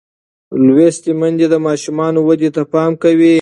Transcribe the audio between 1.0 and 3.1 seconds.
میندې د ماشوم ودې ته پام